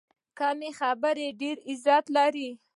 [0.39, 2.49] کمې خبرې، ډېر عزت لري.